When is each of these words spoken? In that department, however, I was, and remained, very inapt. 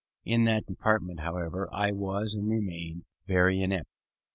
In 0.25 0.45
that 0.45 0.65
department, 0.65 1.19
however, 1.19 1.69
I 1.71 1.91
was, 1.91 2.33
and 2.33 2.49
remained, 2.49 3.05
very 3.27 3.59
inapt. 3.61 3.85